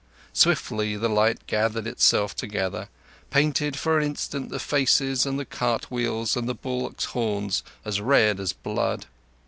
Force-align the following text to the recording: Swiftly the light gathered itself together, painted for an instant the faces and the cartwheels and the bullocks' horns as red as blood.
Swiftly 0.33 0.95
the 0.95 1.07
light 1.07 1.45
gathered 1.45 1.85
itself 1.85 2.35
together, 2.35 2.89
painted 3.29 3.77
for 3.77 3.99
an 3.99 4.03
instant 4.03 4.49
the 4.49 4.57
faces 4.57 5.27
and 5.27 5.37
the 5.39 5.45
cartwheels 5.45 6.35
and 6.35 6.49
the 6.49 6.55
bullocks' 6.55 7.05
horns 7.05 7.61
as 7.85 8.01
red 8.01 8.39
as 8.39 8.51
blood. 8.51 9.05